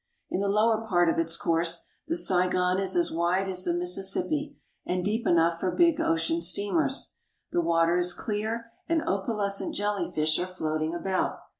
In 0.31 0.41
the 0.41 0.47
lower 0.47 0.83
part 0.87 1.09
of 1.09 1.19
its 1.19 1.37
course 1.37 1.87
the 2.07 2.15
Saigon 2.15 2.79
is 2.79 2.95
as 2.95 3.11
wide 3.11 3.47
as 3.47 3.65
the 3.65 3.73
Mississippi, 3.75 4.57
and 4.83 5.05
deep 5.05 5.27
enough 5.27 5.59
for 5.59 5.69
big 5.69 5.99
ocean 6.01 6.41
steamers. 6.41 7.13
The 7.51 7.61
water 7.61 7.97
is 7.97 8.15
clear, 8.15 8.71
and 8.89 9.03
opalescent 9.03 9.75
jellyfish 9.75 10.39
are 10.39 10.47
floating 10.47 10.95
about. 10.95 11.41